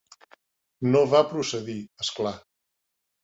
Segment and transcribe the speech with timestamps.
[0.95, 2.33] No va procedir, és clar.